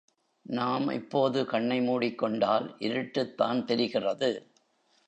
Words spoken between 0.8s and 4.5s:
இப்போது கண்ணை மூடிக் கொண்டால் இருட்டுத்தான் தெரிகிறது.